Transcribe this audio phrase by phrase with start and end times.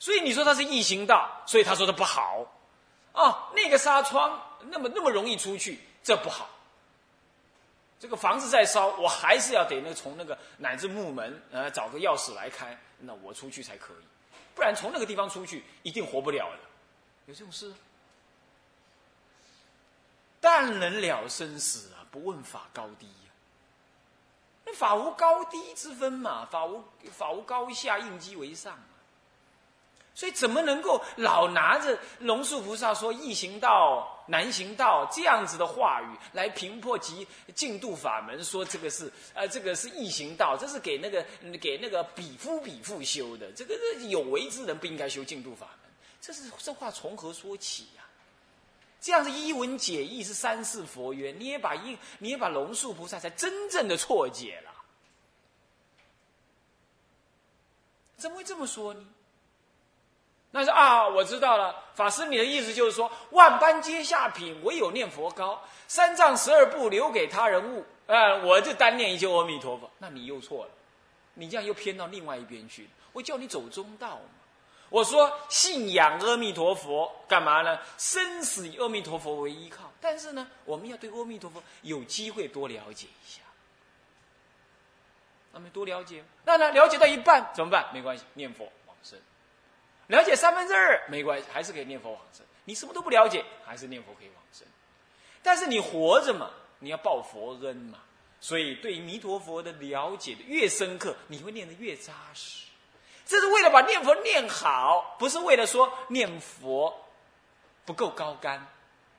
[0.00, 2.44] 所以你说他是异行道，所以他说的不好。
[3.12, 6.48] 哦，那个纱窗那么那么容易出去，这不好。
[7.98, 14.04] 这个房子在烧，我还是要得那从那个乃至木门，呃，找个钥匙来开，那我出去才可以，
[14.54, 16.58] 不然从那个地方出去一定活不了的。
[17.26, 17.72] 有这种事？
[20.40, 23.30] 但能了生死啊，不问法高低呀。
[24.64, 26.82] 那法无高低之分嘛，法无
[27.12, 28.78] 法无高下，应机为上。
[30.14, 41.24] 所以怎么能够老拿着龙树菩萨说易行道难行道这样子的话语来评破及净度法门，说这个是呃这个是易行道，这是给那个
[41.58, 43.74] 给那个比夫比妇修的，这个
[44.08, 48.04] 有为之人不应该修净度法门，这是这话从何说起呀？
[49.00, 54.70] 这样子一文解义是三世佛曰，你也把一你也把龙树菩萨才真正的错解了，
[58.18, 59.02] 怎么会这么说呢？
[60.52, 61.84] 那是啊，我知道了。
[61.94, 65.62] 法师，你的意思就是说，万般皆下品，唯有念佛高。
[65.86, 69.88] 三藏十二部留给他人悟，啊，我就单念一句阿弥陀佛。
[69.98, 70.70] 那你又错了，
[71.34, 72.88] 你这样又偏到另外一边去。
[73.12, 74.22] 我叫你走中道嘛。
[74.88, 77.78] 我说信仰阿弥陀佛干嘛呢？
[77.96, 79.92] 生死以阿弥陀佛为依靠。
[80.00, 83.40] 但是呢，我们要对阿弥陀佛有机会多了解一下。
[85.52, 86.72] 那么多了解，那呢？
[86.72, 87.88] 了解到一半怎么办？
[87.92, 89.16] 没关系，念佛往生。
[90.10, 92.44] 了解三分之二没关系，还是可以念佛往生。
[92.64, 94.66] 你什么都不了解，还是念佛可以往生。
[95.42, 97.98] 但是你活着嘛，你要报佛恩嘛。
[98.40, 102.66] 所以对弥陀佛的了解的越深刻，你会念得越扎实。
[103.24, 107.06] 这是为了把念佛念好，不是为了说念佛
[107.84, 108.66] 不够高干，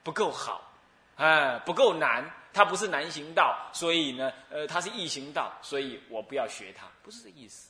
[0.03, 0.71] 不够好，
[1.15, 2.29] 哎，不够难。
[2.53, 7.69] 它不是难行道，所以呢，呃，它是易行道，所以我不要学它，不是这意思。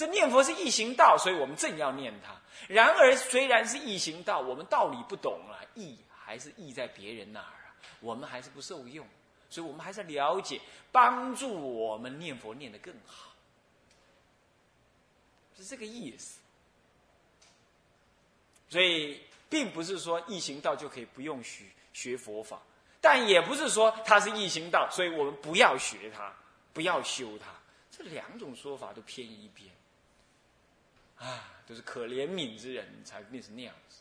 [0.00, 2.34] 这念佛是易行道，所以我们正要念它。
[2.68, 9.06] 然而，虽然是易行道，我们道理不懂啊，易还是易在别人那儿啊，我们还是不受用，
[9.50, 10.58] 所以我们还是了解，
[10.90, 13.34] 帮助我们念佛念得更好，
[15.54, 16.40] 是这个意思。
[18.70, 19.20] 所以，
[19.50, 22.62] 并不是说易行道就可以不用学学佛法，
[23.02, 26.32] 但也不是说它是易行道，所以我们不要学它，
[26.72, 27.48] 不要修它。
[27.90, 29.68] 这两种说法都偏一边。
[31.20, 34.00] 啊，都是可怜悯之人才变成那样子。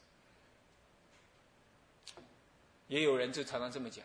[2.88, 4.04] 也有人就常常这么讲。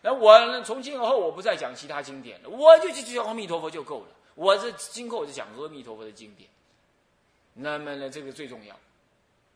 [0.00, 4.08] 那我从今而后，我不再讲其他经典了，我就就讲阿弥陀佛就够了。
[4.36, 6.48] 我这今后我就讲阿弥陀佛的经典。
[7.52, 8.78] 那么呢，这个最重要。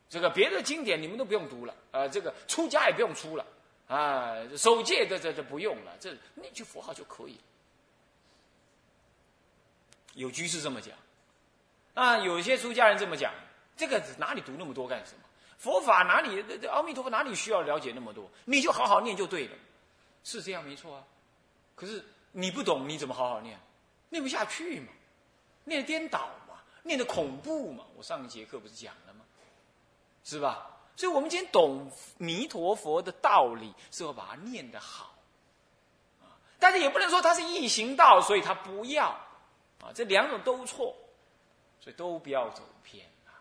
[0.09, 3.45] 这个别的经典你们都不用读了，啊，这个出家也不用出了，
[3.87, 7.41] 啊，守戒的这这不用了，这那句佛号就可以了。
[10.15, 10.93] 有居士这么讲。
[11.93, 13.33] 啊，有些出家人这么讲，
[13.75, 15.19] 这个哪里读那么多干什么？
[15.57, 18.27] 佛法哪里，阿弥陀佛哪里需要了解那么多？
[18.45, 19.55] 你就好好念就对了，
[20.23, 21.03] 是这样没错啊。
[21.75, 23.59] 可是你不懂，你怎么好好念？
[24.09, 24.87] 念不下去嘛，
[25.65, 27.85] 念颠倒嘛，念的恐怖嘛。
[27.95, 29.21] 我上一节课不是讲了吗？
[30.23, 30.67] 是吧？
[30.95, 35.13] 所以我们今天懂弥陀佛的道理，是要把它念得好
[36.21, 36.33] 啊。
[36.57, 39.09] 但是也不能说他是异行道，所以他不要
[39.79, 39.91] 啊。
[39.93, 40.95] 这两种都错。
[41.81, 43.33] 所以都不要走偏啊！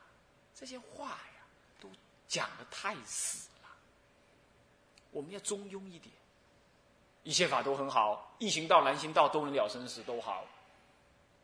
[0.55, 1.45] 这些话呀，
[1.78, 1.89] 都
[2.27, 3.69] 讲的太死了。
[5.11, 6.12] 我们要中庸一点，
[7.23, 10.47] 一切法都很好，易行道、难行道都能了生死，都好。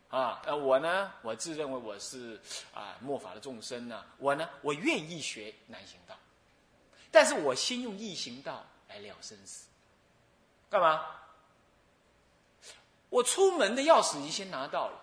[0.08, 2.40] 啊，呃，我呢，我自认为我是
[2.72, 6.16] 啊末法的众生呢，我呢，我愿意学难行道，
[7.10, 9.68] 但是我先用易行道来了生死。
[10.70, 11.04] 干嘛？
[13.10, 15.02] 我出门的钥匙已经先拿到了。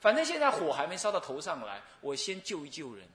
[0.00, 3.06] 反正现在火还没烧到头上来，我先救一救人。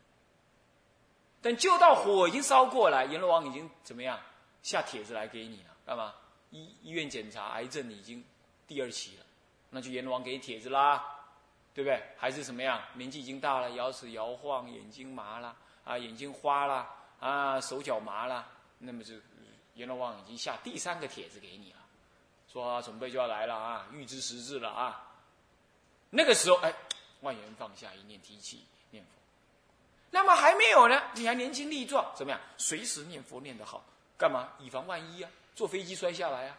[1.41, 4.19] 等救到火已经烧过来，阎罗王已经怎么样
[4.61, 5.69] 下帖子来给你了？
[5.85, 6.13] 干嘛？
[6.51, 8.23] 医医院检查癌症已经
[8.67, 9.25] 第二期了，
[9.69, 11.03] 那就阎罗王给帖子啦，
[11.73, 12.01] 对不对？
[12.17, 12.81] 还是什么样？
[12.93, 16.87] 年纪已经大了，摇齿摇晃，眼睛麻了啊，眼睛花了
[17.19, 18.47] 啊，手脚麻了，
[18.77, 19.15] 那么就
[19.75, 21.79] 阎罗王已经下第三个帖子给你了，
[22.51, 25.09] 说准备就要来了啊，预知时至了啊。
[26.15, 26.71] 那个时候，哎，
[27.21, 29.09] 万缘放下，一念提起念佛。
[30.11, 32.39] 那么还没有呢，你还年轻力壮，怎么样？
[32.55, 33.83] 随时念佛念得好，
[34.15, 34.49] 干嘛？
[34.59, 35.31] 以防万一啊！
[35.55, 36.57] 坐飞机摔下来啊，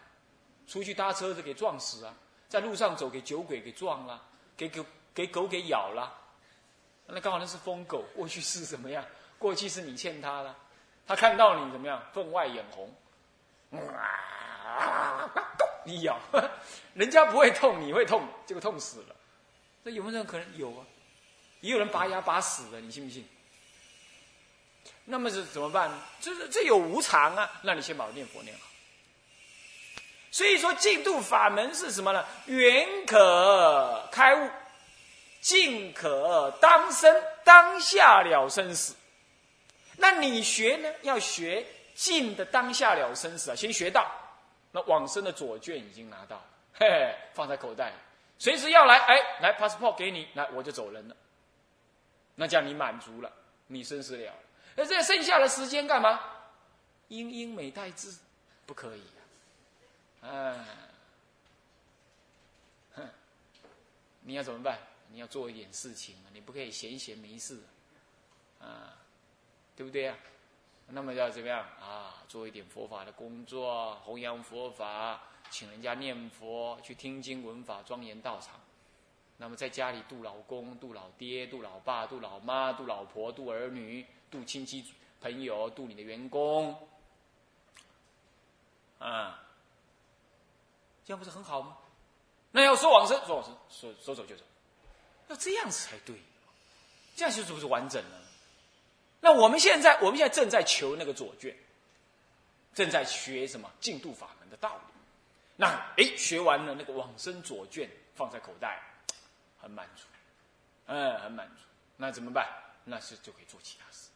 [0.66, 2.12] 出去搭车子给撞死啊，
[2.48, 4.20] 在路上走给酒鬼给撞了，
[4.56, 4.84] 给狗
[5.14, 6.12] 给狗给咬了。
[7.06, 9.04] 那刚好那是疯狗，过去是怎么样？
[9.38, 10.52] 过去是你欠他的，
[11.06, 12.02] 他看到你怎么样？
[12.12, 12.92] 分外眼红，
[15.84, 16.18] 你咬，
[16.94, 19.13] 人家不会痛，你会痛，结果痛死了。
[19.84, 20.58] 那有没有这种可能？
[20.58, 20.84] 有啊，
[21.60, 23.24] 也有人拔牙拔死的，你信不信？
[25.04, 26.02] 那么是怎么办呢？
[26.20, 27.60] 这这有无常啊！
[27.62, 28.66] 那你先把念佛念好。
[30.30, 32.24] 所以说，净土法门是什么呢？
[32.46, 34.50] 远可开悟，
[35.40, 38.96] 近可当生当下了生死。
[39.98, 40.90] 那你学呢？
[41.02, 41.64] 要学
[41.94, 43.54] 近的当下了生死啊！
[43.54, 44.10] 先学到，
[44.72, 46.42] 那往生的左卷已经拿到，
[46.72, 47.96] 嘿嘿，放在口袋里，
[48.44, 51.16] 随时要来，哎，来 passport 给你，来我就走人了。
[52.34, 53.32] 那叫你满足了，
[53.68, 54.34] 你生死了。
[54.76, 56.20] 那这剩下的时间干嘛？
[57.08, 58.20] 英英美代字，
[58.66, 59.02] 不可以
[60.20, 60.28] 啊！
[60.28, 60.66] 啊，
[62.96, 63.08] 哼，
[64.20, 64.78] 你要怎么办？
[65.08, 66.28] 你要做一点事情啊！
[66.34, 67.58] 你不可以闲闲没事，
[68.60, 68.92] 啊，
[69.74, 70.18] 对不对啊？
[70.88, 72.22] 那么要怎么样啊？
[72.28, 75.22] 做一点佛法的工作，弘扬佛法，
[75.54, 78.58] 请人家念佛，去听经闻法，庄严道场。
[79.36, 84.04] 那么在家里度老公、度老爹、度老爸、度老妈、度老婆、度儿女。
[84.32, 84.84] 度亲戚
[85.20, 86.76] 朋友，度你的员工，
[88.98, 89.40] 啊，
[91.04, 91.78] 这样不是很好吗？
[92.50, 94.42] 那要说往生，说往生，说说走就走，
[95.28, 96.16] 要这样子才对，
[97.14, 98.22] 这样就是不是完整了？
[99.20, 101.56] 那我们现在，我们现在正在求那个左卷，
[102.74, 104.93] 正在学什么净度法门的道理。
[105.56, 108.82] 那哎，学完了那个往生左卷，放在口袋，
[109.58, 110.06] 很满足，
[110.86, 111.62] 嗯，很满足。
[111.96, 112.48] 那怎么办？
[112.84, 114.10] 那是就可以做其他事。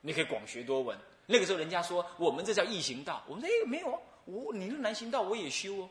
[0.00, 0.98] 你可以广学多闻。
[1.26, 3.22] 那个时候，人家说我们这叫易行道。
[3.26, 5.90] 我们说哎，没有啊，我你是难行道，我也修哦。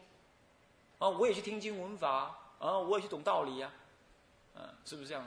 [0.98, 3.72] 啊，我也去听经闻法啊，我也去懂道理呀。
[4.56, 5.24] 啊，是不是这样？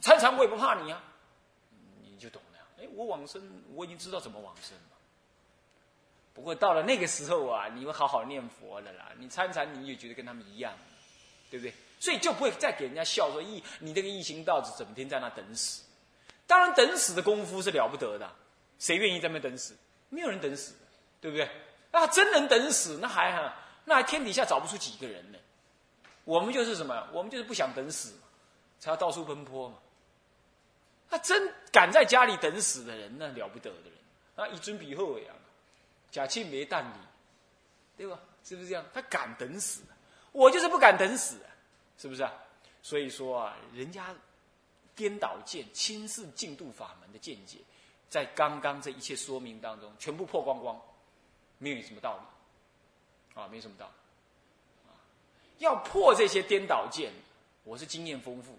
[0.00, 1.02] 参禅我也不怕你啊，
[2.02, 2.58] 你就懂了。
[2.78, 3.42] 哎，我往生，
[3.74, 4.97] 我已经知道怎么往生了。
[6.38, 9.10] 不过到了那个时候啊，你会好好念佛的啦。
[9.18, 10.72] 你参禅，你也觉得跟他们一样，
[11.50, 11.74] 对不对？
[11.98, 15.82] 所以就不会再给人家笑说易你这个易行道子整天在那等死。
[16.46, 18.32] 当然，等死的功夫是了不得的，
[18.78, 19.76] 谁愿意在那等死？
[20.10, 20.74] 没有人等死，
[21.20, 21.50] 对不对？
[21.90, 23.52] 那真能等死，那还哈，
[23.84, 25.38] 那还天底下找不出几个人呢。
[26.24, 27.08] 我们就是什么？
[27.12, 28.14] 我们就是不想等死，
[28.78, 29.76] 才要到处奔波嘛。
[31.10, 33.92] 那真敢在家里等死的人，那了不得的人，
[34.36, 35.34] 啊，一尊比后一样，
[36.10, 36.98] 假庆没淡礼，
[37.96, 38.18] 对吧？
[38.44, 38.84] 是不是这样？
[38.92, 39.82] 他敢等死，
[40.32, 41.38] 我就是不敢等死，
[41.98, 42.32] 是不是啊？
[42.82, 44.14] 所以说啊，人家。
[44.98, 47.58] 颠倒见、轻视净度法门的见解，
[48.10, 50.76] 在刚刚这一切说明当中，全部破光光，
[51.58, 53.92] 没有什么道理，啊，没什么道理，
[55.58, 57.12] 要破这些颠倒见，
[57.62, 58.58] 我是经验丰富，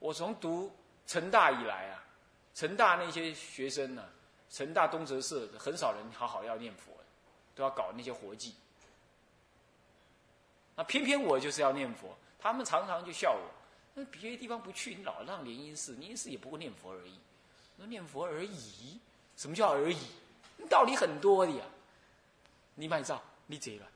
[0.00, 0.68] 我从读
[1.06, 2.02] 成大以来啊，
[2.56, 4.04] 成大那些学生呢，
[4.52, 6.92] 成大东哲社很少人好好要念佛，
[7.54, 8.54] 都要搞那些活计，
[10.76, 13.40] 那偏偏我就是要念佛，他们常常就笑我。
[13.94, 17.18] 那别的地方不去，你老让联姻寺，联姻寺也不过念佛而已。
[17.76, 19.00] 那念佛而已，
[19.36, 19.98] 什么叫而已？
[20.68, 21.64] 道理很多的呀。
[22.74, 23.86] 你买照，你这了。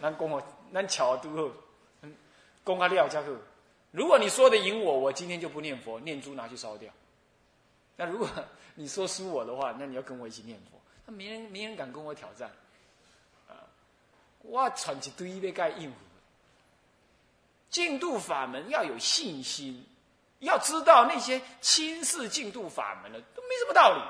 [0.00, 0.42] 咱讲我，
[0.72, 1.54] 咱巧都好，
[2.02, 2.14] 嗯，
[2.64, 3.28] 讲阿廖家好。
[3.90, 6.92] 如果你说的赢我，我今天就不念佛，念珠拿去烧掉。
[8.00, 8.26] 那如果
[8.76, 10.80] 你说输我的话，那你要跟我一起念佛。
[11.04, 12.50] 那没人没人敢跟我挑战。
[13.46, 13.60] 啊，
[14.40, 15.98] 我喘一堆要该应付。
[17.68, 19.84] 净度法门要有信心，
[20.38, 24.02] 要知道那些轻视净度法门的都没什么道理。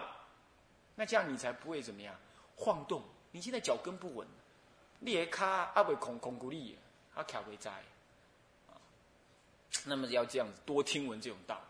[0.94, 2.14] 那这样你才不会怎么样
[2.54, 3.02] 晃动。
[3.32, 4.24] 你现在脚跟不稳，
[5.00, 6.78] 裂卡阿会空空骨力，
[7.16, 7.72] 阿卡会在。
[9.84, 11.60] 那么要这样子多听闻这种道，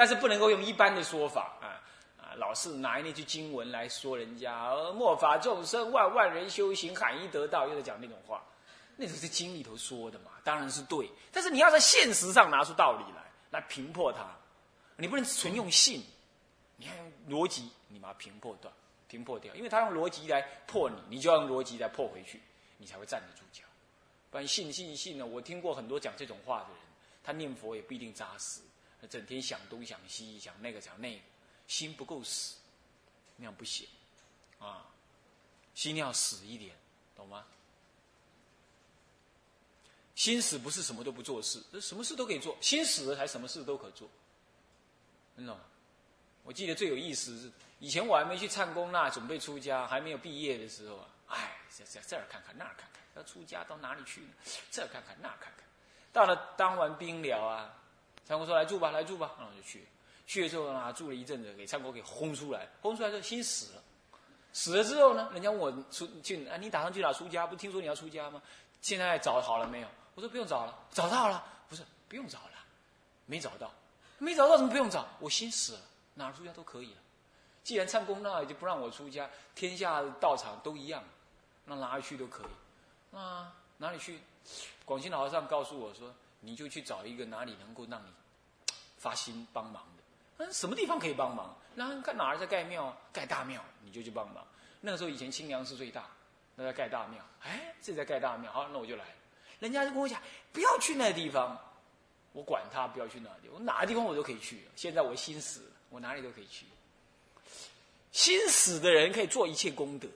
[0.00, 1.76] 但是不能够用一般的说法啊
[2.16, 8.42] 啊，老是拿那句经文来说人家，末法众生万万人修行，罕一得道，又在讲那种话。
[8.96, 11.06] 那是经里头说的嘛，当然是对。
[11.30, 14.24] 但是你要在现实上拿出道理来，来平破它。
[14.96, 16.02] 你不能纯用信，
[16.76, 18.72] 你要用逻辑，你把它平破断、
[19.06, 19.54] 平破掉。
[19.54, 22.40] 因为他用逻辑来破你，你就要用逻辑来破回去，
[22.78, 23.64] 你才会站得住脚。
[24.30, 25.26] 不然信信信呢？
[25.26, 26.78] 我听过很多讲这种话的人，
[27.22, 28.62] 他念佛也不一定扎实，
[29.08, 31.22] 整天想东想西，想那个想那个，
[31.66, 32.56] 心不够死，
[33.36, 33.86] 那样不行
[34.58, 34.86] 啊。
[35.74, 36.74] 心要死一点，
[37.16, 37.46] 懂吗？
[40.14, 42.54] 心死不是什么都不做事，什么事都可以做。
[42.60, 44.06] 心死了才什么事都可做，
[45.36, 45.64] 你懂吗？
[46.42, 54.28] 我记得最有意思是，以前我还没去唱功那，准备出家，还没有毕业的时候啊，哎，在这儿看看那儿看看，要出家到哪里去呢？
[54.70, 55.64] 这儿看看那儿看看，
[56.12, 57.79] 到了当完兵了啊，
[58.30, 59.84] 唱功说来住吧，来住吧，然后就去，
[60.24, 63.82] 去了之后呢，住了一阵子，给唱功给轰出来，轰出来之后心死了，
[64.52, 67.44] 死了之后呢，人家问我出去啊，你打算去哪出家？
[67.44, 68.40] 不听说你要出家吗？
[68.82, 69.88] 现在找好了没有？
[70.14, 72.64] 我说不用找了，找到了，不是不用找了，
[73.26, 73.68] 没找到，
[74.18, 75.04] 没找到怎么不用找？
[75.18, 75.80] 我心死了，
[76.14, 77.00] 哪出家都可以了。
[77.64, 81.02] 既然唱功那就不让我出家，天下道场都一样，
[81.64, 82.50] 那哪里去都可以。
[83.10, 84.20] 那，哪里去？
[84.84, 88.06] 广西老和尚告诉我说，你就去找一个哪里能够让你
[89.00, 90.44] 发心帮忙的。
[90.44, 91.56] 嗯，什么地方可以帮忙？
[91.74, 94.46] 那看哪儿在盖庙，盖大庙，你就去帮忙。
[94.80, 96.06] 那个时候以前清凉寺最大，
[96.54, 97.24] 那在盖大庙。
[97.42, 99.04] 哎，这在盖大庙，好，那我就来。
[99.58, 100.20] 人家就跟我讲，
[100.52, 101.58] 不要去那个地方，
[102.32, 104.62] 我管他，不要去哪里，我哪个地方我都可以去。
[104.76, 106.66] 现在我心死了，我哪里都可以去。
[108.12, 110.08] 心死的人可以做一切功德，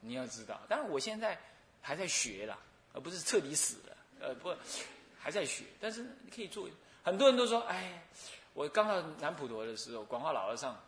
[0.00, 0.60] 你要知道。
[0.68, 1.38] 但是我现在
[1.80, 2.58] 还在学了，
[2.92, 3.96] 而不是彻底死了。
[4.20, 4.54] 呃，不，
[5.18, 5.64] 还在学。
[5.80, 6.68] 但是你可以做。
[7.02, 8.02] 很多人都说，哎，
[8.54, 10.78] 我刚到南普陀的时候，广化老和尚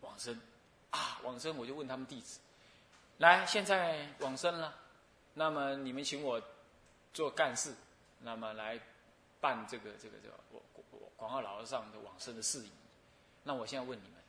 [0.00, 0.38] 往生
[0.90, 2.40] 啊，往生，我就问他们弟子，
[3.18, 4.74] 来，现在往生了。
[5.34, 6.40] 那么你们请我
[7.14, 7.74] 做干事，
[8.20, 8.78] 那么来
[9.40, 12.70] 办这个这个这个我我广化老和尚的往生的事宜。
[13.44, 14.20] 那我现在问你们，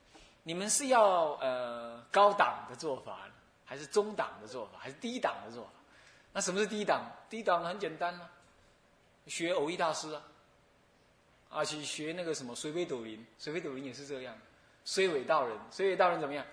[0.44, 3.28] 你们是要呃高档的做法，
[3.66, 5.72] 还是中档的做法，还是低档的做法？
[6.32, 7.12] 那什么是低档？
[7.30, 8.30] 低档很简单啊，
[9.28, 10.22] 学偶益大师啊，
[11.50, 14.38] 啊去学那个什么水尾斗林，水尾斗林也是这样，
[14.86, 16.46] 水尾道人，水尾道人怎么样？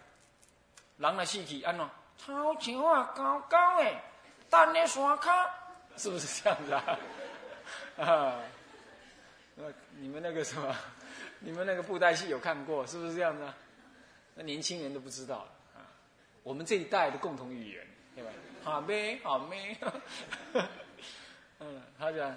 [0.98, 4.00] 人来戏体安喏，超强啊，高高诶。
[4.50, 5.48] 单的刷卡，
[5.96, 6.98] 是不是这样子啊？
[8.04, 8.42] 啊，
[9.54, 9.64] 那
[9.96, 10.74] 你们那个什么，
[11.38, 13.54] 你们那个布袋戏有看过，是不是这样子啊？
[14.34, 15.86] 那年轻人都不知道了啊。
[16.42, 17.86] 我们这一代的共同语言，
[18.16, 18.30] 对吧？
[18.64, 19.76] 好咩，好咩。
[21.60, 22.36] 嗯，他讲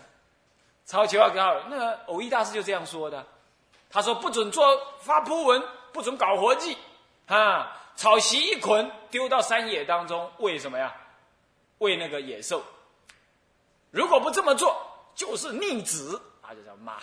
[0.85, 3.25] 超级好搞，那个偶益大师就这样说的。
[3.89, 4.65] 他说不准做
[4.99, 6.77] 发铺文，不准搞活计，
[7.27, 10.95] 啊，草席一捆丢到山野当中，喂什么呀？
[11.79, 12.63] 喂那个野兽，
[13.91, 14.75] 如果不这么做，
[15.15, 16.99] 就是逆子，他就叫骂。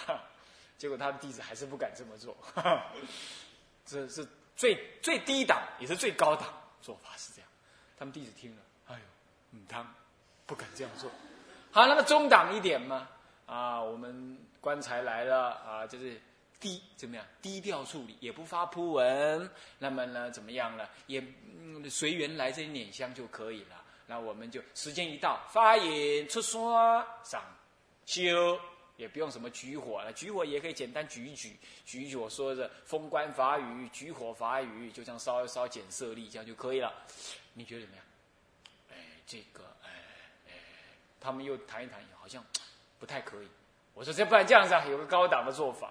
[0.78, 2.34] 结果他的弟子还是不敢这么做，
[3.84, 6.48] 这是最最低档，也是最高档
[6.80, 7.48] 做法是这样。
[7.98, 9.00] 他们弟子听了，哎呦，
[9.52, 9.86] 嗯，他
[10.46, 11.10] 不敢这样做。
[11.70, 13.06] 好，那么中档一点嘛，
[13.50, 16.20] 啊，我们棺材来了啊，就是
[16.60, 17.26] 低怎么样？
[17.42, 19.50] 低调处理，也不发铺文。
[19.76, 20.88] 那么呢，怎么样了？
[21.08, 21.20] 也
[21.90, 23.84] 随缘来这里捻香就可以了。
[24.06, 26.62] 那我们就时间一到，发言出山
[27.24, 27.42] 上
[28.06, 28.56] 修，
[28.96, 36.94] 也不用什么举火了，举火也可以简单举一举，举一举我说的封官法语，举火法语，就这样烧一烧减色力，这样就可以了。
[37.54, 38.04] 你觉得怎么样？
[38.90, 39.90] 哎，这个哎
[40.48, 40.52] 哎，
[41.20, 42.44] 他们又谈一谈，好像
[43.00, 43.48] 不太可以。
[43.94, 45.90] 我说这不然这样子啊，有个高档的做法。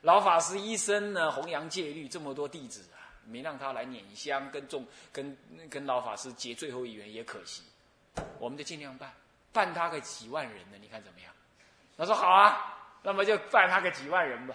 [0.00, 2.96] 老法师一生呢弘扬戒律，这么多弟子啊。
[3.28, 5.36] 没让他来捻香，跟众跟
[5.68, 7.64] 跟老法师结最后一缘也可惜，
[8.38, 9.12] 我们就尽量办，
[9.52, 10.78] 办他个几万人呢？
[10.80, 11.32] 你看怎么样？
[11.98, 14.54] 他说好啊，那么就办他个几万人吧。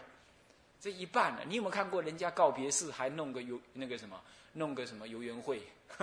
[0.79, 4.17] 这一办呢，你有没有看过人家告别式还弄个有那个什么，
[4.53, 5.61] 弄个什么游园会？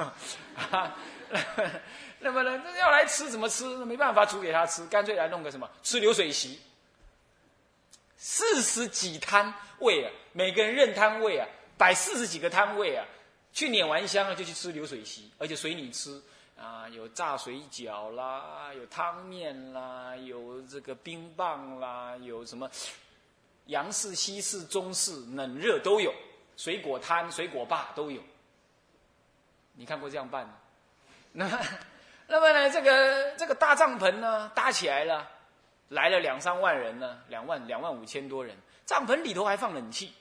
[2.20, 3.64] 那么呢，要来吃怎么吃？
[3.84, 6.60] 没办法煮给他吃，干脆来弄个什么吃流水席，
[8.16, 11.46] 四十几摊位啊，每个人认摊位啊。
[11.76, 13.06] 摆四十几个摊位啊，
[13.52, 16.20] 去捻完香了就去吃流水席，而且随你吃
[16.56, 22.68] 啊，有炸水饺啦，有汤面啦，有这个冰棒啦，有什么
[23.66, 26.12] 洋式、西式、中式冷热都有，
[26.56, 28.20] 水果摊、水果坝都有。
[29.78, 30.52] 你看过这样办的？
[31.32, 31.58] 那么
[32.26, 35.30] 那么呢，这个这个大帐篷呢搭起来了，
[35.90, 40.12] 来了两三万人呢，两万两万五千多人，帐篷里头还放冷气。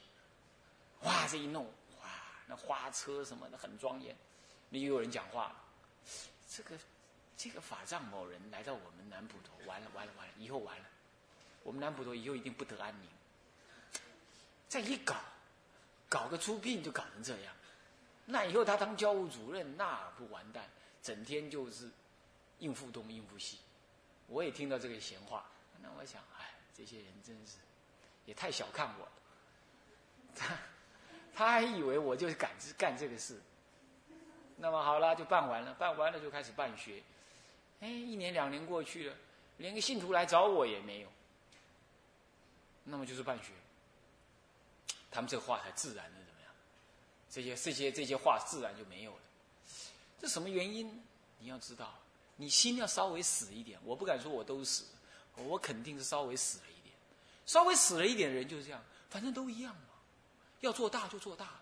[1.02, 1.66] 哇，这一弄，
[2.02, 2.08] 哇，
[2.46, 4.16] 那花车什么的很庄严。
[4.70, 5.56] 那又有人讲话了，
[6.48, 6.76] 这个
[7.36, 10.84] 这个法藏某人来到我们南普陀，完了完了完了，以后完了，
[11.64, 13.10] 我们南普陀以后一定不得安宁。
[14.68, 15.16] 再一搞，
[16.08, 17.54] 搞个出殡就搞成这样，
[18.30, 20.70] 那以后他当教务主任那不完蛋，
[21.02, 21.90] 整天就是
[22.60, 23.58] 应付东应付西。
[24.28, 25.44] 我也听到这个闲话，
[25.82, 27.58] 那我想，哎，这些人真是
[28.26, 29.12] 也太小看我了。
[30.36, 30.56] 他。
[31.34, 33.40] 他还以为我就是敢干这个事，
[34.56, 37.04] 那么好了，就办完了，办完了就开始办学。
[37.80, 39.16] 哎，一年两年过去了，
[39.58, 41.08] 连个信徒来找我也没有。
[42.84, 43.52] 那么就是办学，
[45.12, 46.27] 他们这话才自然的？
[47.30, 49.22] 这些这些这些话自然就没有了。
[50.20, 51.04] 这什么原因？
[51.40, 51.94] 你要知道，
[52.36, 53.80] 你心要稍微死一点。
[53.84, 54.86] 我不敢说我都死，
[55.36, 56.96] 我肯定是稍微死了一点。
[57.46, 59.82] 稍微死了一点人就是这样，反正都一样嘛。
[60.62, 61.60] 要做大就做大，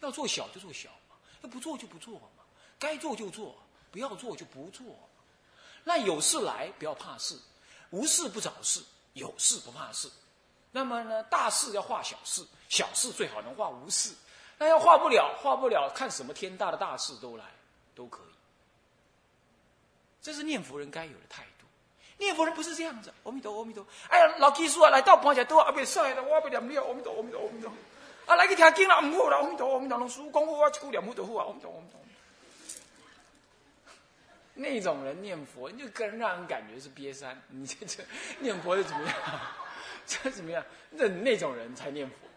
[0.00, 2.44] 要做小就做小嘛，要不做就不做嘛，
[2.78, 3.56] 该做就做，
[3.90, 4.86] 不要做就不做。
[5.82, 7.36] 那有事来不要怕事，
[7.90, 8.80] 无事不找事，
[9.14, 10.08] 有事不怕事。
[10.70, 14.14] 那么呢，大事要化小事，小事最好能化无事。
[14.58, 17.44] 那要化不了，化不了，看什么天大的大事都来，
[17.94, 18.34] 都可以。
[20.20, 21.66] 这是念佛人该有的态度。
[22.18, 23.86] 念佛人不是这样子，阿弥陀，阿弥陀。
[24.08, 27.72] 哎呀，老技术啊，来到半夜都阿未晒的，我不念了，阿弥陀，阿弥陀，阿弥陀。
[28.26, 29.96] 啊，来去听经了，唔好啦，阿弥陀，阿弥陀。
[29.96, 32.00] 老师讲我一句念不得好啊，阿弥陀，阿弥陀。
[34.54, 37.40] 那种人念佛，就更让人感觉是瘪三。
[37.46, 38.02] 你这这
[38.40, 39.14] 念佛是怎么样？
[40.04, 40.64] 这怎么样？
[40.90, 42.27] 那那种人才念佛。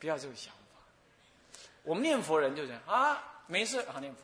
[0.00, 0.82] 不要这个想法。
[1.84, 4.22] 我们念佛人就这样啊，没事啊念佛。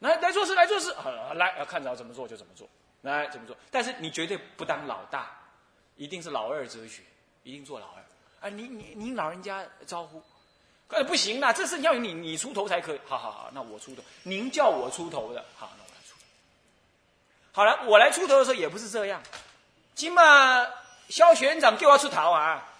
[0.00, 2.68] 来来做事，来做事，好来要看着怎么做就怎么做，
[3.02, 3.56] 来怎么做。
[3.70, 5.30] 但是你绝对不当老大，
[5.96, 7.02] 一定是老二哲学，
[7.42, 8.02] 一定做老二。
[8.40, 10.22] 啊，你你你老人家招呼。
[10.88, 13.00] 呃，不行啦，这事要你你出头才可以。
[13.06, 14.02] 好好好，那我出头。
[14.22, 16.26] 您叫我出头的，好，那我来出头。
[17.52, 19.22] 好了，我来出头的时候也不是这样。
[19.94, 20.66] 今嘛，
[21.08, 22.70] 肖学院长叫我出头啊。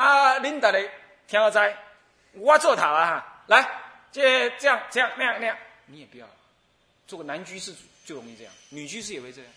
[0.00, 0.90] 啊，领导嘞
[1.28, 1.76] 听我在，
[2.32, 3.44] 我做头啊哈。
[3.48, 3.68] 来，
[4.10, 5.54] 这这样这样那样那样，
[5.84, 6.26] 你也不要。
[7.06, 7.74] 做个男居士
[8.06, 9.52] 就容易这样，女居士也会这样。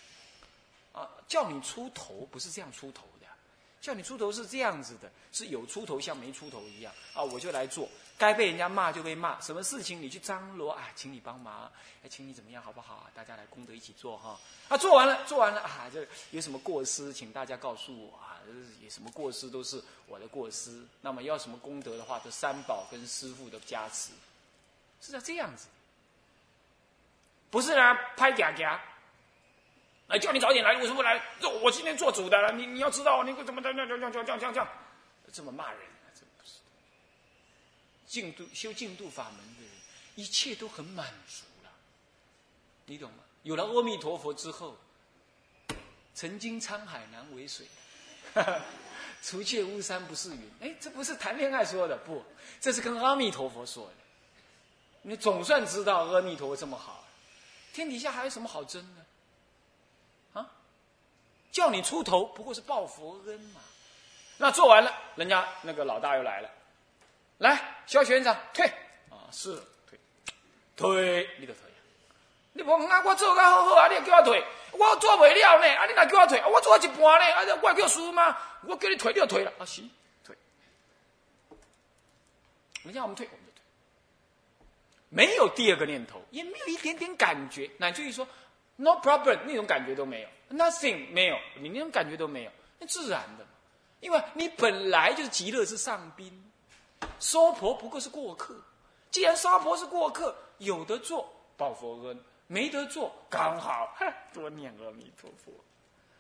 [0.92, 3.28] 啊，叫你出头不是这样出头的。
[3.80, 7.24] 叫你出头是这样子的，是有出头像没出头一样啊！
[7.24, 7.88] 我就来做，
[8.24, 11.70] 该被人家骂就被骂，什么事情你去张罗啊，请你帮忙，
[12.04, 13.10] 哎，请你怎么样好不好？
[13.14, 14.40] 大家来功德一起做哈！
[14.70, 15.90] 啊，做完了，做完了啊！
[15.92, 18.40] 这有什么过失，请大家告诉我啊！
[18.82, 20.82] 有什么过失都是我的过失。
[21.02, 24.14] 那么要什么功德的话，这三宝跟师父的加持，
[25.02, 25.68] 是要这样子，
[27.52, 28.80] 不是啊，拍假假。
[30.08, 31.22] 哎，叫你早点来，为什么不来？
[31.62, 34.68] 我今天做主的，你你要知道，你怎么这样这样这样这样这样这样，
[35.32, 35.80] 这么骂人，
[38.08, 39.72] 净度修净度法门的人，
[40.16, 41.72] 一切都很满足了，
[42.86, 43.24] 你懂吗？
[43.44, 44.78] 有了阿弥陀佛之后，
[46.14, 47.68] 曾经沧海难为水，
[49.22, 50.52] 除却巫山不是云。
[50.62, 52.24] 哎，这不是谈恋爱说的，不，
[52.62, 53.94] 这是跟阿弥陀佛说的。
[55.02, 57.06] 你总算知道阿弥陀佛这么好，
[57.74, 60.40] 天底下还有什么好争的？
[60.40, 60.50] 啊
[61.52, 63.62] 叫你出头，不过是报佛恩嘛。
[64.38, 66.50] 那做完了，人家那个老大又来了，
[67.44, 68.66] 来，肖学长退
[69.10, 69.54] 啊，是
[69.86, 70.00] 退，
[70.78, 71.76] 退，你就退啊。
[72.54, 75.68] 你无啊，我做噶好好啊，你叫我退，我做不了呢。
[75.76, 76.42] 啊，你哪叫我退？
[76.46, 78.38] 我做一半呢，啊，我叫输吗？
[78.66, 79.52] 我叫你退，你就退了。
[79.60, 79.92] 啊，行，
[80.24, 80.34] 退。
[82.84, 83.62] 人家我们退，我们就退。
[85.10, 88.26] 没有第二个念头，也没有一点点感觉，乃至于说
[88.78, 90.30] no problem 那种感觉都没有。
[90.50, 93.46] Nothing 没有，你那种感觉都没有，那自然的，
[94.00, 96.43] 因为你本来就是极乐之上宾，
[97.20, 98.60] 娑婆不过是过客。
[99.12, 103.96] 既然娑婆是过客，有的做报佛恩，没得做刚好，
[104.34, 105.52] 多念阿弥陀佛，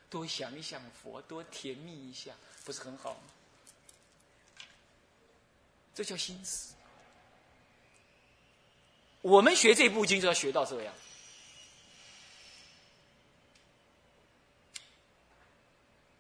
[0.10, 3.19] 多想一想佛，多甜蜜一下，不是很好吗？
[5.96, 6.74] 这叫心思。
[9.22, 10.93] 我们学这部经就要学到这样。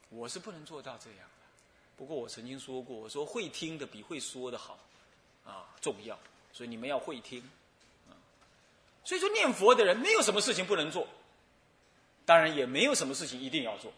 [0.09, 1.27] 我是不能做到这样，
[2.03, 4.77] 不过我曾经说过，我说会听的比会说的好，
[5.45, 6.19] 啊重要，
[6.51, 7.41] 所以你们要会听，
[8.09, 8.11] 啊，
[9.05, 11.07] 所以说念佛的人没有什么事情不能做，
[12.25, 13.89] 当然也没有什么事情一定要做，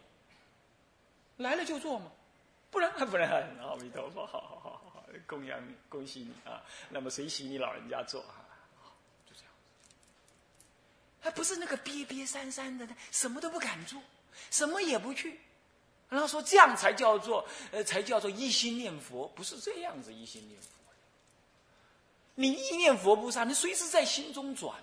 [1.37, 2.11] 来了就做嘛，
[2.69, 3.27] 不然 不然
[3.59, 8.45] 阿弥陀佛，好好好好好，供养你，恭喜你啊，那么随喜你老人家做啊，
[9.27, 9.51] 就这样，
[11.21, 13.99] 还不是那个憋憋三三的，什么都不敢做，
[14.51, 15.39] 什么也不去。
[16.07, 20.69] 然后说这样才叫做，呃，才叫做一心念佛，不是这样子一心念佛。
[22.35, 24.75] 你一念佛菩萨，你随时在心中转，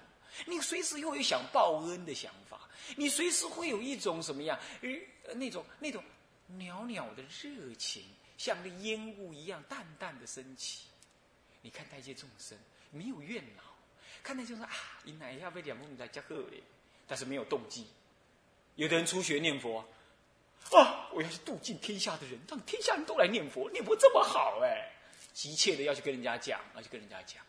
[0.47, 6.03] 你随时又有想报恩的想法，你随时会有一种什么样，呃，那种那种
[6.49, 8.03] 袅袅的热情，
[8.37, 10.87] 像那烟雾一样淡淡的升起。
[11.61, 12.59] 你看待一些众生，
[12.91, 13.63] 没有怨恼，
[14.25, 14.71] 看待就是啊，
[15.05, 16.61] 你哪一下被两梦在加贺嘞，
[17.07, 17.87] 但是没有动机。
[18.75, 19.87] 有的人初学念佛。
[20.70, 24.90] 啊我要去度尽天下的人，让天下人都来念佛，念佛这么好哎！
[25.35, 27.44] 急切的要去跟人家讲，要去跟人家讲。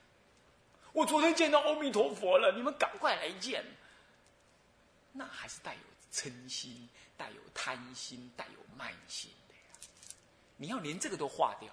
[0.92, 3.64] 我昨天见到阿弥陀佛了，你们赶快来见。
[5.12, 5.80] 那还是带有
[6.12, 9.88] 嗔心、带有贪心、带有慢心的呀！
[10.58, 11.72] 你要连这个都化掉。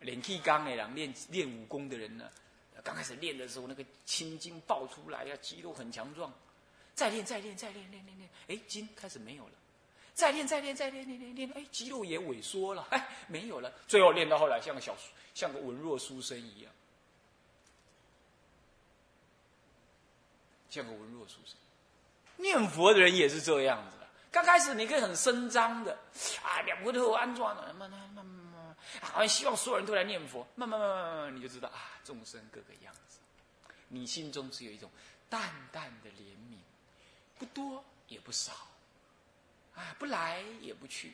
[0.00, 2.30] 练气刚的人，练练武功的人呢，
[2.84, 6.32] 刚开始练的时候，那个青筋爆出来呀，肌肉很强壮。
[6.94, 9.52] 再练，再练，再练，练练练，哎，筋开始没有了。
[10.16, 13.70] 再练，再练，再练，练练练，哎，肌肉也萎缩了，哎，没有了。
[13.86, 14.96] 最后练到后来，像个小，
[15.34, 16.72] 像个文弱书生一样，
[20.70, 21.54] 像个文弱书生。
[22.38, 25.92] 念佛的人也是这样子的，刚开始你可以很声张的，
[26.42, 33.18] 啊，两回头安装了，慢慢慢慢慢，好像希望所有人都来念佛，慢慢慢慢慢慢，你就知道啊，众生各个样子，
[33.88, 34.90] 你心中只有一种
[35.28, 36.56] 淡淡的怜悯，
[37.38, 38.52] 不多也不少，
[39.76, 41.12] 啊，不来也不去，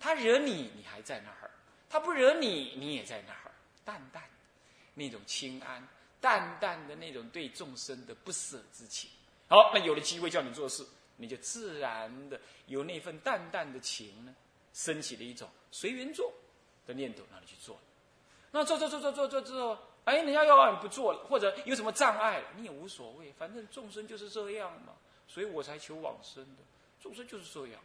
[0.00, 1.50] 他惹你，你还在那儿；
[1.88, 3.52] 他不惹你，你也在那儿，
[3.84, 4.28] 淡淡的
[4.94, 5.86] 那种清安，
[6.20, 9.10] 淡淡的那种对众生的不舍之情。
[9.48, 10.84] 好，那有了机会叫你做事。
[11.20, 14.32] 你就自然的有那份淡淡的情呢，
[14.72, 16.32] 升起了一种随缘做
[16.86, 17.76] 的念头，让你去做。
[18.52, 24.92] 那做做做做做做做，哎，人家要让你不做了，或者有什么障碍，你也无所谓，反正众生就是这样嘛，
[25.26, 26.62] 所以我才求往生的。
[27.00, 27.80] 众生就是这样，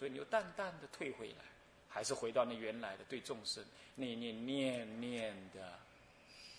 [0.00, 1.44] 所以你又淡淡的退回来，
[1.88, 3.62] 还是回到那原来的对众生
[3.94, 5.78] 那念念念的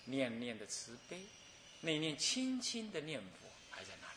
[0.06, 1.20] 念念的慈悲，
[1.82, 3.50] 那念轻轻的念佛。
[3.74, 4.14] 还在那里，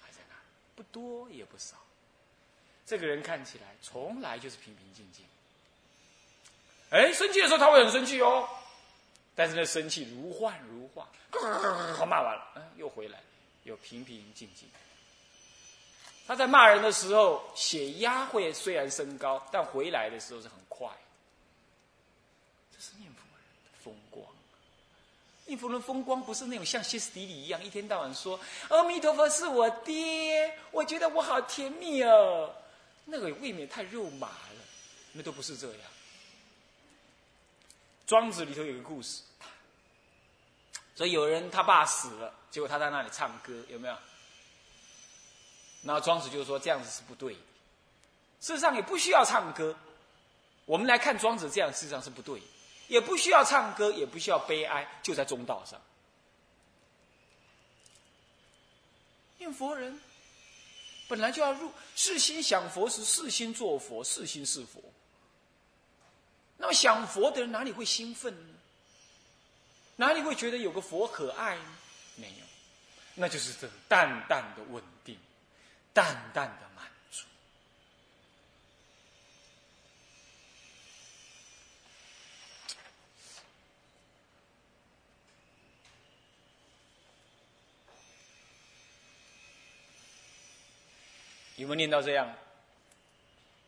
[0.00, 0.34] 还在那
[0.76, 1.76] 不多也不少，
[2.86, 5.26] 这个人看起来从来就是平平静静。
[6.90, 8.48] 哎，生气的时候他会很生气哦，
[9.34, 11.08] 但是那生气如幻如化，
[11.94, 13.20] 好骂完了，嗯，又回来，
[13.64, 14.66] 又平平静静。
[16.30, 20.88] 他在骂人的时候，血压会虽然升高，但回来的时候是很快。
[22.72, 24.24] 这是念佛人的风光。
[25.46, 28.38] 念佛人风光不是那种像歇斯底里一样，一天到晚说
[28.68, 32.54] 阿弥陀佛是我爹，我觉得我好甜蜜哦，
[33.06, 34.62] 那个未免太肉麻了，
[35.10, 35.80] 那都不是这样。
[38.06, 39.22] 庄子里头有个故事，
[40.94, 43.96] 所以有人他爸死了，结果他在那里唱歌，有没有？
[45.82, 47.34] 那庄子就说这样子是不对，
[48.40, 49.74] 事实上也不需要唱歌。
[50.66, 52.40] 我们来看庄子这样，事实上是不对。
[52.88, 55.80] 也不需要唱歌，也不需要悲哀，就在中道上。
[59.38, 60.00] 念佛人
[61.06, 64.82] 本来就要入，是心想佛时，是心做佛，是心是佛。
[66.56, 68.54] 那么想佛的人哪里会兴奋呢？
[69.94, 71.64] 哪里会觉得有个佛可爱呢？
[72.16, 72.44] 没有，
[73.14, 74.82] 那就是这淡淡的问，
[76.00, 77.26] 淡淡的满足。
[91.56, 92.34] 有没有念到这样？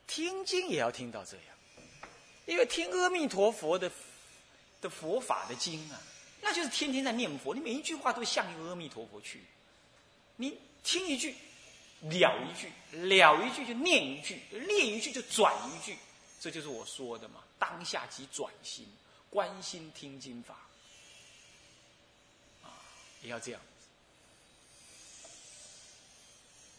[0.06, 1.44] 听经也要听到这样，
[2.46, 3.92] 因为听阿弥陀佛的
[4.80, 6.00] 的佛法的经啊，
[6.40, 9.42] 那就是天天在念佛，你每一句话都向阿弥陀佛去。
[10.36, 11.36] 你听一句，
[12.02, 15.96] 了一句，了一句就念一句，念一句就转一句，
[16.40, 17.42] 这就是我说的嘛。
[17.58, 18.86] 当下即转心，
[19.30, 20.54] 观心听经法，
[22.62, 22.74] 啊，
[23.22, 23.60] 也要这样。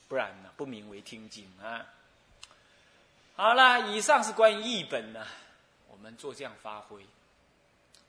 [0.09, 0.51] 不然呢？
[0.55, 1.87] 不名为听经啊！
[3.35, 5.25] 好了，以上是关于译本呢，
[5.87, 7.01] 我们做这样发挥，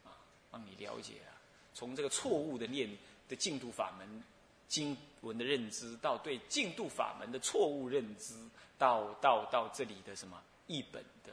[0.04, 0.12] 啊，
[0.52, 1.32] 让你了解啊，
[1.74, 2.90] 从这个错误的念
[3.26, 4.22] 的净土法门
[4.68, 4.94] 经
[5.24, 8.34] 文的认知，到对净土法门的错误认知，
[8.78, 11.32] 到到到这里的什么译本的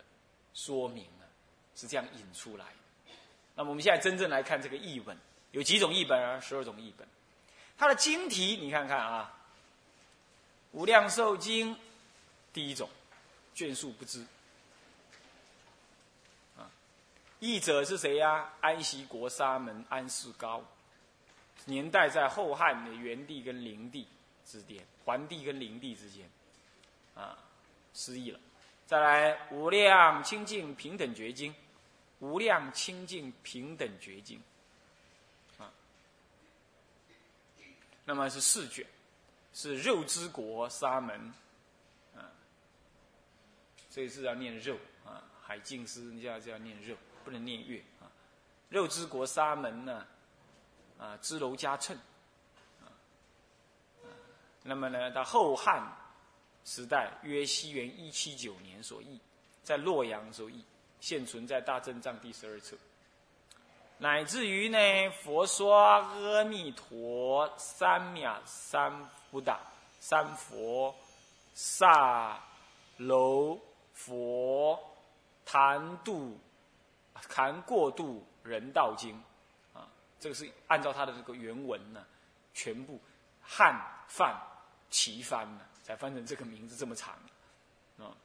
[0.54, 1.26] 说明呢？
[1.76, 3.14] 是这样引出来的。
[3.56, 5.18] 那么我们现在真正来看这个译本，
[5.52, 6.40] 有几种译本啊？
[6.40, 7.08] 十二种译本，
[7.78, 9.38] 它的经题你看看啊。
[10.72, 11.76] 无量寿经，
[12.54, 12.90] 第一种，
[13.54, 14.26] 卷数不知。
[16.58, 16.72] 啊，
[17.40, 18.54] 译者是谁呀？
[18.62, 20.64] 安息国沙门安世高，
[21.66, 24.08] 年代在后汉的元帝跟灵帝
[24.46, 26.30] 之间，桓帝跟灵帝之间，
[27.16, 27.38] 啊，
[27.94, 28.40] 失忆了。
[28.86, 31.54] 再来，无量清净平等觉经，
[32.20, 34.42] 无量清净平等觉经，
[35.58, 35.72] 啊，
[38.06, 38.86] 那么是四卷。
[39.54, 41.14] 是肉之国沙门，
[42.16, 42.32] 啊，
[43.90, 45.22] 所以是要念肉啊。
[45.44, 46.96] 海静师你要就要念肉，
[47.26, 48.08] 不能念月啊。
[48.70, 50.08] 肉之国沙门呢，
[51.22, 51.98] 支楼加称，
[52.82, 52.90] 啊，
[54.64, 55.96] 那么呢，到后汉
[56.66, 59.20] 时代，约西元一七九年所译，
[59.64, 60.64] 在洛阳所译，
[61.00, 62.78] 现存在大正藏第十二册。
[63.98, 64.78] 乃至于呢，
[65.24, 69.10] 佛说阿弥陀三藐三。
[69.32, 69.62] 不打
[69.98, 70.94] 三佛
[71.54, 72.38] 萨
[72.98, 73.58] 楼
[73.94, 74.78] 佛
[75.46, 76.38] 谈度
[77.30, 79.18] 谈过度人道经，
[80.22, 82.06] 这个是按照他的这个原文呢，
[82.54, 82.98] 全部
[83.42, 83.76] 汉
[84.08, 84.40] 范
[84.92, 87.16] 齐翻呢，才翻成这个名字这么长
[87.98, 88.16] 啊，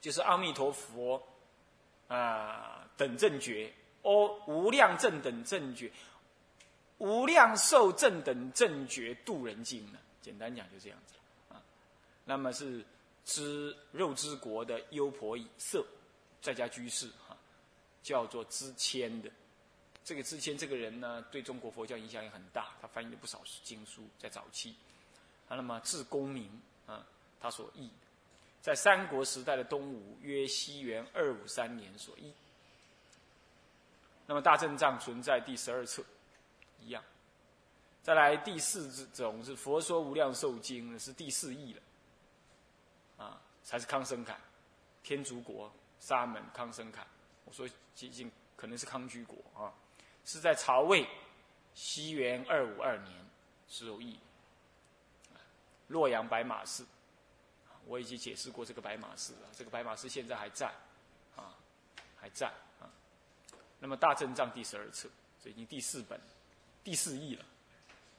[0.00, 1.20] 就是阿弥陀佛
[2.06, 5.90] 啊等正觉，哦无量正等正觉。
[6.98, 9.98] 无量寿正等正觉度人经呢？
[10.20, 11.14] 简单讲就这样子
[11.48, 11.62] 啊。
[12.24, 12.84] 那么是
[13.24, 15.84] 知肉之国的优婆夷色，
[16.40, 17.36] 在家居士哈，
[18.02, 19.30] 叫做知谦的。
[20.08, 24.74] 这个知谦这个人呢，对中国佛教影响也很大，他翻译了不少经书，在早期。
[25.50, 26.50] 啊，那么字公明
[26.86, 27.04] 啊，
[27.38, 27.90] 他所译，
[28.62, 32.32] 在三国时代的东吴，约西元二五三年所译。
[34.26, 36.02] 那么大正藏存在第十二册，
[36.80, 37.04] 一样。
[38.02, 41.82] 再来第四种是《佛说无量寿经》，是第四义了。
[43.18, 44.34] 啊，才是康生凯，
[45.02, 47.06] 天竺国沙门康生凯。
[47.44, 49.68] 我说接近可能是康居国啊，
[50.28, 51.08] 是在曹魏
[51.72, 53.14] 西元二五二年
[53.66, 54.18] 时有译。
[55.86, 56.84] 洛阳白马寺，
[57.86, 59.48] 我已经解释过这个白马寺了。
[59.56, 60.66] 这个白马寺现在还在，
[61.34, 61.56] 啊，
[62.14, 62.46] 还在
[62.78, 62.84] 啊。
[63.78, 65.08] 那么大正藏第十二册，
[65.42, 66.20] 这已经第四本，
[66.84, 67.44] 第四义了，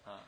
[0.04, 0.24] 啊。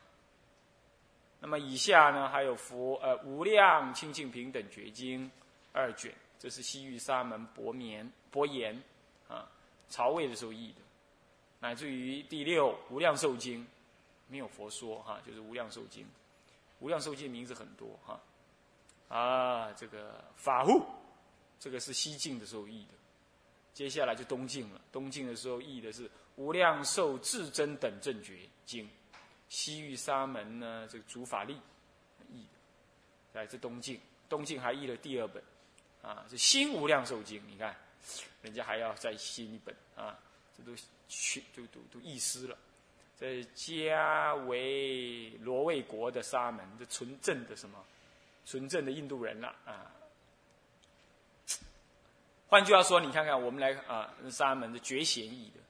[1.39, 5.31] 那么以下呢，还有佛呃无量清净平等觉经
[5.73, 8.79] 二卷，这是西域沙门薄棉薄言
[9.27, 9.49] 啊，
[9.89, 10.81] 曹魏的时候译的，
[11.61, 13.65] 乃至于第六无量寿经，
[14.27, 16.05] 没有佛说哈，就是无量寿经。
[16.79, 18.19] 无量寿经名字很多哈，
[19.07, 20.83] 啊，这个法护，
[21.59, 22.93] 这个是西晋的时候译的，
[23.71, 24.81] 接下来就东晋了。
[24.91, 28.89] 东晋的时候译的是无量寿至真等正觉经，
[29.47, 31.55] 西域沙门呢这个主法力
[32.31, 32.47] 译，
[33.33, 34.01] 来自东晋。
[34.27, 35.43] 东晋还译了第二本，
[36.01, 37.39] 啊，是新无量寿经。
[37.47, 37.77] 你看，
[38.41, 40.17] 人家还要再新一本啊，
[40.61, 40.71] 都
[41.07, 42.57] 去都都都译失了。
[43.19, 47.77] 这家为罗卫国的沙门，这纯正的什么？
[48.43, 49.85] 纯正的印度人了啊！
[52.47, 55.61] 换句话说，你看看我们来啊，沙门的觉贤义的，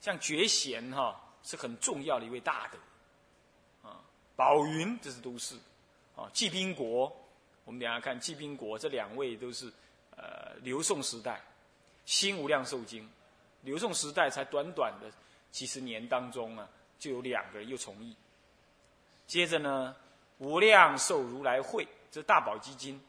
[0.00, 4.00] 像觉贤哈是很重要的一位大德啊。
[4.34, 5.54] 宝云这是都是
[6.16, 6.30] 啊。
[6.32, 7.14] 济宾国，
[7.66, 9.70] 我们等下看济宾国这两位都是
[10.16, 11.40] 呃刘宋时代
[12.06, 13.06] 新无量寿经，
[13.62, 15.10] 刘宋时代才短短的
[15.50, 16.68] 几十年当中啊。
[16.98, 18.12] 就有两个人又重译。
[19.28, 19.94] 接着呢，
[20.38, 23.00] 无量寿如来会，这大宝基金，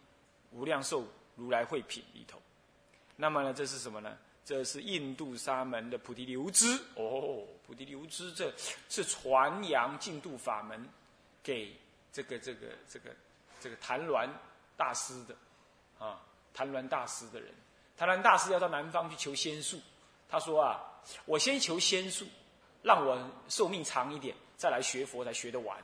[0.52, 1.04] 无量寿
[1.36, 2.40] 如来会品里头。
[3.16, 4.16] 那么呢，这是什么呢？
[4.46, 8.54] 这是印度沙门的菩提流支哦，菩提流支，这
[8.90, 10.88] 是传扬净土法门
[11.42, 11.76] 给
[12.14, 13.10] 这个这个这个
[13.60, 14.30] 这个谭鸾
[14.78, 15.36] 大师的
[15.98, 16.22] 啊，
[16.54, 17.52] 谭鸾大师的人。
[17.98, 19.80] 谭鸾大师要到南方去求仙术，
[20.30, 20.80] 他说啊，
[21.26, 22.26] 我先求仙术。
[22.82, 25.78] 让我寿命长一点，再来学佛才学得完。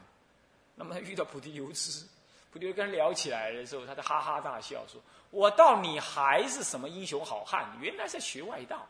[0.76, 2.08] 那么他遇到菩提流支，
[2.54, 7.70] 菩提跟他聊起来的时候，他就哈哈大笑说：“我道你还是什么英雄好汉？
[7.82, 8.88] 原来在学外道。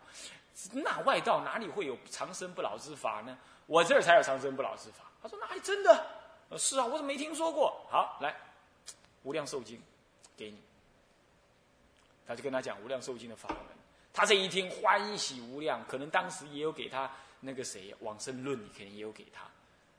[0.71, 3.35] 那外道哪里会有长生不老之法呢？
[3.65, 6.05] 我这儿才有长生不老之法。”他说：“哪里真的？
[6.59, 7.87] 是啊，我怎么没听说过？
[7.89, 8.31] 好，来
[9.23, 9.77] 《无量寿经》
[10.37, 10.59] 给你。”
[12.27, 13.74] 他就跟他讲《无量寿经》的法门。
[14.15, 17.11] 他这一听欢喜无量，可能当时也有给他。
[17.41, 19.45] 那个谁，《往生论》你肯定也有给他。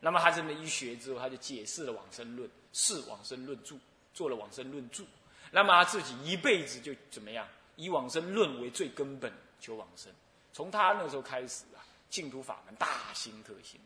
[0.00, 3.76] 那么他这么一学之后，他就解释了《往生论》，是《往生论注》，
[4.14, 5.04] 做了《往生论注》。
[5.52, 7.46] 那么他自己一辈子就怎么样？
[7.76, 10.10] 以《往生论》为最根本求往生。
[10.52, 13.78] 从他那时候开始啊，净土法门大兴特兴。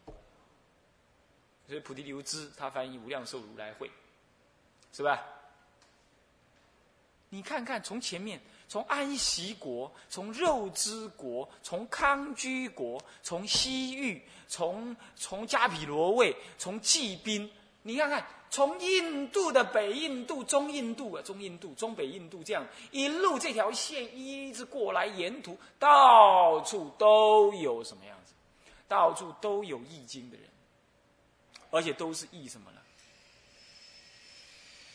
[1.67, 3.89] 所以菩提流支他翻译《无量寿如来会》，
[4.93, 5.21] 是吧？
[7.29, 8.41] 你看看从前面。
[8.71, 17.51] 从安息国，从肉之国，从康居国，从西域，从从加毗罗卫，从济宾，
[17.83, 28.33] 你看看，从印度的北印度、中印度啊，中印度、中北印度这样一路这条线一直过来，沿途到处都有什么样子？
[28.87, 30.47] 到处都有易经的人，
[31.73, 32.81] 而且都是易什么呢？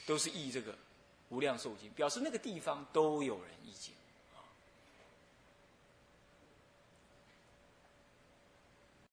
[0.05, 0.73] 都是易这个。
[1.29, 3.94] 无量寿经表示那个地方都有人意见。